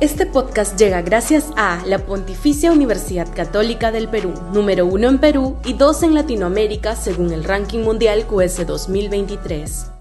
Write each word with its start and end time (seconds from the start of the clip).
Este 0.00 0.24
podcast 0.24 0.78
llega 0.78 1.02
gracias 1.02 1.52
a 1.58 1.82
la 1.84 1.98
Pontificia 1.98 2.72
Universidad 2.72 3.28
Católica 3.34 3.92
del 3.92 4.08
Perú, 4.08 4.32
número 4.50 4.86
uno 4.86 5.10
en 5.10 5.18
Perú 5.18 5.58
y 5.62 5.74
dos 5.74 6.02
en 6.02 6.14
Latinoamérica 6.14 6.96
según 6.96 7.34
el 7.34 7.44
ranking 7.44 7.80
mundial 7.80 8.24
QS 8.26 8.66
2023. 8.66 9.92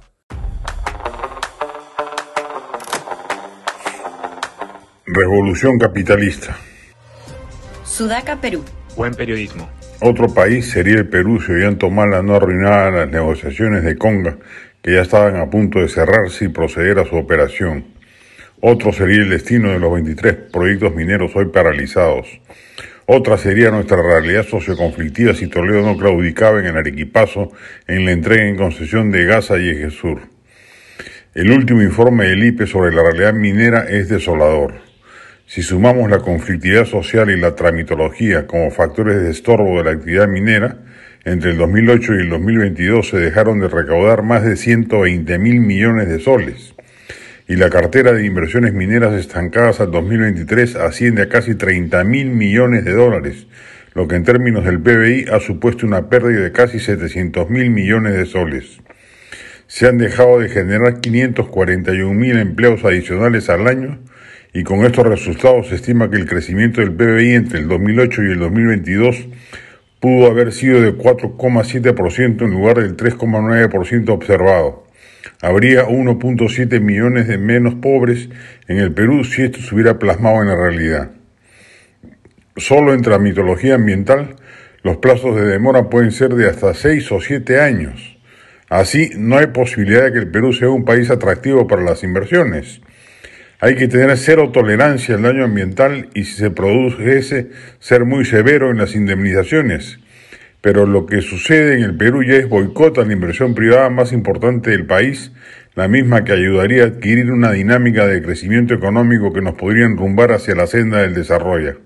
Revolución 5.05 5.77
capitalista. 5.77 6.55
Sudaca, 7.83 8.37
Perú. 8.37 8.63
Buen 8.95 9.13
periodismo. 9.13 9.69
Otro 9.99 10.33
país 10.33 10.69
sería 10.69 10.99
el 10.99 11.09
Perú 11.09 11.41
si 11.41 11.51
hubieran 11.51 11.77
tomado 11.77 12.07
la 12.07 12.23
no 12.23 12.35
arruinar 12.35 12.93
las 12.93 13.09
negociaciones 13.09 13.83
de 13.83 13.97
Conga, 13.97 14.37
que 14.81 14.93
ya 14.93 15.01
estaban 15.01 15.35
a 15.35 15.49
punto 15.49 15.79
de 15.79 15.89
cerrarse 15.89 16.45
y 16.45 16.47
proceder 16.47 16.99
a 16.99 17.05
su 17.05 17.17
operación. 17.17 17.98
Otro 18.61 18.91
sería 18.91 19.21
el 19.21 19.29
destino 19.29 19.71
de 19.71 19.79
los 19.79 19.93
23 19.93 20.33
proyectos 20.51 20.93
mineros 20.93 21.33
hoy 21.33 21.45
paralizados. 21.45 22.27
Otra 23.05 23.37
sería 23.37 23.71
nuestra 23.71 24.01
realidad 24.01 24.43
socioconflictiva 24.43 25.33
si 25.33 25.47
Toledo 25.47 25.81
no 25.81 25.97
claudicaba 25.97 26.59
en 26.59 26.65
el 26.65 26.75
Arequipazo 26.75 27.53
en 27.87 28.03
la 28.03 28.11
entrega 28.11 28.43
en 28.43 28.57
concesión 28.57 29.11
de 29.11 29.23
Gaza 29.23 29.57
y 29.57 29.69
Ejesur. 29.69 30.23
El 31.33 31.51
último 31.51 31.81
informe 31.81 32.25
del 32.25 32.43
IPE 32.43 32.67
sobre 32.67 32.93
la 32.93 33.01
realidad 33.01 33.33
minera 33.33 33.85
es 33.87 34.09
desolador. 34.09 34.73
Si 35.45 35.61
sumamos 35.61 36.09
la 36.09 36.19
conflictividad 36.19 36.83
social 36.83 37.29
y 37.29 37.39
la 37.39 37.55
tramitología 37.55 38.45
como 38.45 38.71
factores 38.71 39.21
de 39.21 39.31
estorbo 39.31 39.77
de 39.77 39.85
la 39.85 39.91
actividad 39.91 40.27
minera, 40.27 40.79
entre 41.23 41.51
el 41.51 41.57
2008 41.57 42.13
y 42.13 42.17
el 42.17 42.29
2022 42.29 43.07
se 43.07 43.17
dejaron 43.19 43.61
de 43.61 43.69
recaudar 43.69 44.21
más 44.21 44.43
de 44.43 44.57
120 44.57 45.39
mil 45.39 45.61
millones 45.61 46.09
de 46.09 46.19
soles 46.19 46.75
y 47.49 47.55
la 47.55 47.71
cartera 47.71 48.13
de 48.13 48.27
inversiones 48.27 48.73
mineras 48.75 49.15
estancadas 49.15 49.79
al 49.79 49.89
2023 49.89 50.75
asciende 50.75 51.23
a 51.23 51.29
casi 51.29 51.55
30 51.55 52.03
mil 52.03 52.29
millones 52.29 52.85
de 52.85 52.93
dólares, 52.93 53.47
lo 53.95 54.07
que 54.07 54.17
en 54.17 54.23
términos 54.23 54.65
del 54.65 54.79
PBI 54.79 55.25
ha 55.33 55.39
supuesto 55.39 55.87
una 55.87 56.09
pérdida 56.09 56.41
de 56.41 56.51
casi 56.51 56.77
700 56.79 57.49
mil 57.49 57.71
millones 57.71 58.13
de 58.13 58.27
soles. 58.27 58.79
Se 59.65 59.87
han 59.87 59.97
dejado 59.97 60.39
de 60.39 60.49
generar 60.49 60.99
541 60.99 62.13
mil 62.13 62.37
empleos 62.37 62.85
adicionales 62.85 63.49
al 63.49 63.67
año 63.67 63.97
y 64.53 64.63
con 64.63 64.85
estos 64.85 65.07
resultados 65.07 65.69
se 65.69 65.75
estima 65.75 66.11
que 66.11 66.17
el 66.17 66.27
crecimiento 66.27 66.81
del 66.81 66.91
PBI 66.91 67.33
entre 67.33 67.59
el 67.61 67.67
2008 67.67 68.25
y 68.25 68.31
el 68.31 68.39
2022 68.39 69.27
pudo 69.99 70.27
haber 70.27 70.51
sido 70.51 70.81
de 70.81 70.95
4,7% 70.95 72.43
en 72.43 72.51
lugar 72.51 72.77
del 72.77 72.95
3,9% 72.95 74.09
observado. 74.09 74.88
Habría 75.41 75.85
1.7 75.85 76.81
millones 76.81 77.27
de 77.27 77.37
menos 77.37 77.75
pobres 77.75 78.29
en 78.67 78.77
el 78.77 78.93
Perú 78.93 79.23
si 79.23 79.43
esto 79.43 79.59
se 79.59 79.73
hubiera 79.73 79.99
plasmado 79.99 80.41
en 80.41 80.49
la 80.49 80.55
realidad. 80.55 81.11
Solo 82.57 82.93
entre 82.93 83.11
la 83.11 83.19
mitología 83.19 83.75
ambiental, 83.75 84.35
los 84.83 84.97
plazos 84.97 85.35
de 85.35 85.45
demora 85.45 85.89
pueden 85.89 86.11
ser 86.11 86.35
de 86.35 86.49
hasta 86.49 86.73
6 86.73 87.11
o 87.11 87.21
7 87.21 87.59
años. 87.59 88.17
Así, 88.69 89.11
no 89.17 89.37
hay 89.37 89.47
posibilidad 89.47 90.03
de 90.03 90.11
que 90.11 90.19
el 90.19 90.29
Perú 90.29 90.53
sea 90.53 90.69
un 90.69 90.85
país 90.85 91.09
atractivo 91.09 91.67
para 91.67 91.81
las 91.81 92.03
inversiones. 92.03 92.81
Hay 93.61 93.75
que 93.75 93.87
tener 93.87 94.15
cero 94.17 94.51
tolerancia 94.53 95.15
al 95.15 95.23
daño 95.23 95.43
ambiental 95.43 96.09
y 96.13 96.23
si 96.23 96.33
se 96.35 96.49
produce 96.49 97.49
ser 97.79 98.05
muy 98.05 98.23
severo 98.23 98.71
en 98.71 98.77
las 98.77 98.95
indemnizaciones 98.95 99.99
pero 100.61 100.85
lo 100.85 101.05
que 101.05 101.21
sucede 101.21 101.75
en 101.75 101.83
el 101.83 101.95
Perú 101.95 102.23
ya 102.23 102.35
es 102.35 102.49
boicot 102.49 102.97
a 102.97 103.05
la 103.05 103.13
inversión 103.13 103.55
privada 103.55 103.89
más 103.89 104.11
importante 104.11 104.71
del 104.71 104.85
país, 104.85 105.31
la 105.75 105.87
misma 105.87 106.23
que 106.25 106.33
ayudaría 106.33 106.83
a 106.83 106.87
adquirir 106.87 107.31
una 107.31 107.51
dinámica 107.51 108.05
de 108.05 108.21
crecimiento 108.21 108.73
económico 108.73 109.31
que 109.31 109.41
nos 109.41 109.53
podría 109.55 109.85
enrumbar 109.85 110.31
hacia 110.33 110.55
la 110.55 110.67
senda 110.67 111.01
del 111.01 111.13
desarrollo. 111.13 111.79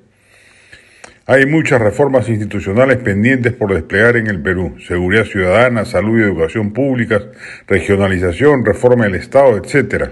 Hay 1.25 1.45
muchas 1.45 1.79
reformas 1.79 2.27
institucionales 2.27 2.97
pendientes 2.97 3.53
por 3.53 3.73
desplegar 3.73 4.17
en 4.17 4.27
el 4.27 4.41
Perú, 4.41 4.75
seguridad 4.85 5.23
ciudadana, 5.23 5.85
salud 5.85 6.19
y 6.19 6.23
educación 6.23 6.73
públicas, 6.73 7.23
regionalización, 7.65 8.65
reforma 8.65 9.05
del 9.05 9.15
Estado, 9.15 9.55
etc. 9.55 10.09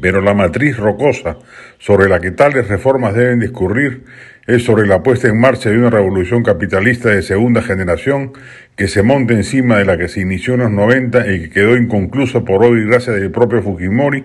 Pero 0.00 0.20
la 0.20 0.34
matriz 0.34 0.76
rocosa 0.76 1.38
sobre 1.78 2.08
la 2.08 2.20
que 2.20 2.30
tales 2.30 2.68
reformas 2.68 3.14
deben 3.14 3.40
discurrir 3.40 4.04
es 4.46 4.64
sobre 4.64 4.86
la 4.86 5.02
puesta 5.02 5.28
en 5.28 5.40
marcha 5.40 5.70
de 5.70 5.78
una 5.78 5.90
revolución 5.90 6.42
capitalista 6.42 7.08
de 7.08 7.22
segunda 7.22 7.62
generación 7.62 8.32
que 8.76 8.88
se 8.88 9.02
monta 9.02 9.32
encima 9.32 9.78
de 9.78 9.86
la 9.86 9.96
que 9.96 10.08
se 10.08 10.20
inició 10.20 10.54
en 10.54 10.60
los 10.60 10.70
90 10.70 11.32
y 11.32 11.40
que 11.42 11.50
quedó 11.50 11.76
inconclusa 11.76 12.44
por 12.44 12.62
hoy 12.62 12.84
gracias 12.84 13.16
del 13.16 13.30
propio 13.30 13.62
Fujimori 13.62 14.24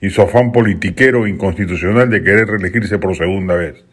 y 0.00 0.10
su 0.10 0.22
afán 0.22 0.50
politiquero 0.52 1.26
e 1.26 1.30
inconstitucional 1.30 2.10
de 2.10 2.22
querer 2.22 2.48
reelegirse 2.48 2.98
por 2.98 3.16
segunda 3.16 3.54
vez. 3.54 3.84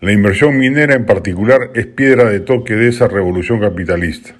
La 0.00 0.12
inversión 0.12 0.58
minera 0.58 0.94
en 0.94 1.06
particular 1.06 1.70
es 1.74 1.86
piedra 1.86 2.28
de 2.28 2.40
toque 2.40 2.74
de 2.74 2.88
esa 2.88 3.08
revolución 3.08 3.60
capitalista. 3.60 4.34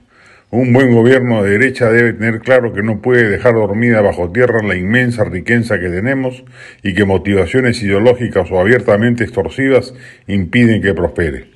Un 0.54 0.72
buen 0.72 0.94
gobierno 0.94 1.42
de 1.42 1.59
derecha 1.59 1.91
debe 1.91 2.12
tener 2.12 2.38
claro 2.38 2.72
que 2.72 2.84
no 2.84 3.03
puede 3.03 3.28
dejar 3.28 3.54
dormida 3.54 4.00
bajo 4.03 4.31
tierra 4.31 4.62
la 4.62 4.76
inmensa 4.76 5.25
riqueza 5.25 5.81
que 5.81 5.88
tenemos 5.88 6.44
y 6.81 6.94
que 6.94 7.04
motivaciones 7.04 7.82
ideológicas 7.82 8.53
o 8.53 8.60
abiertamente 8.60 9.25
extorsivas 9.25 9.94
impiden 10.28 10.81
que 10.81 10.94
prospere. 10.94 11.50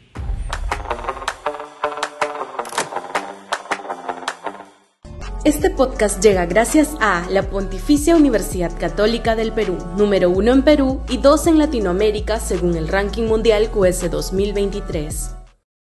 Este 5.45 5.71
podcast 5.71 6.21
llega 6.21 6.47
gracias 6.47 6.97
a 7.01 7.25
la 7.31 7.45
Pontificia 7.45 8.17
Universidad 8.17 8.77
Católica 8.81 9.37
del 9.37 9.53
Perú, 9.53 9.79
número 9.97 10.29
uno 10.29 10.53
en 10.53 10.63
Perú 10.63 11.03
y 11.09 11.19
dos 11.19 11.47
en 11.47 11.59
Latinoamérica 11.59 12.41
según 12.41 12.77
el 12.77 12.89
ranking 12.89 13.29
mundial 13.29 13.71
QS 13.71 14.11
2023. 14.11 15.38